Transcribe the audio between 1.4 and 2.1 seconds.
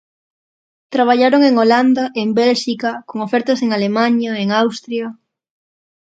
en Holanda,